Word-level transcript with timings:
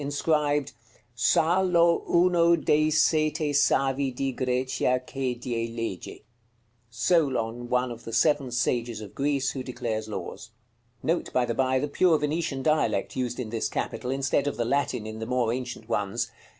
Inscribed: 0.03 0.71
"SAL^O 1.15 2.09
UNO 2.09 2.55
DEI 2.55 2.89
SETE 2.89 3.53
SAVI 3.55 4.09
DI 4.09 4.31
GRECIA 4.31 4.99
CHE 5.05 5.35
DIE 5.35 5.67
LEGE." 5.75 6.23
Solon, 6.89 7.69
one 7.69 7.91
of 7.91 8.03
the 8.03 8.11
seven 8.11 8.49
sages 8.49 8.99
of 8.99 9.13
Greece, 9.13 9.51
who 9.51 9.61
declares 9.61 10.09
laws. 10.09 10.49
Note, 11.03 11.31
by 11.31 11.45
the 11.45 11.53
by, 11.53 11.77
the 11.77 11.87
pure 11.87 12.17
Venetian 12.17 12.63
dialect 12.63 13.15
used 13.15 13.39
in 13.39 13.51
this 13.51 13.69
capital, 13.69 14.09
instead 14.09 14.47
of 14.47 14.57
the 14.57 14.65
Latin 14.65 15.05
in 15.05 15.19
the 15.19 15.27
more 15.27 15.53
ancient 15.53 15.87
ones. 15.87 16.31